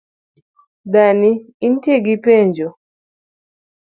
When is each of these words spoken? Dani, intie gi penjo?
Dani, 0.93 1.31
intie 1.67 1.95
gi 2.05 2.15
penjo? 2.25 2.67